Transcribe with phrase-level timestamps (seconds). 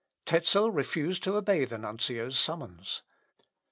[0.25, 3.03] Tezel refused to obey the nuncio's summons.